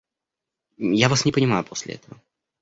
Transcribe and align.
Я 1.05 1.09
вас 1.09 1.25
не 1.25 1.31
понимаю 1.31 1.63
после 1.63 1.93
этого. 1.93 2.19